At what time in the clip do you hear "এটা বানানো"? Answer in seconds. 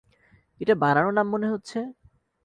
0.61-1.11